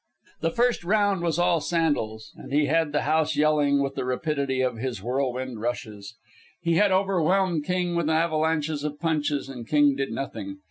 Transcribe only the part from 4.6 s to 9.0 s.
of his whirlwind rushes. He overwhelmed King with avalanches of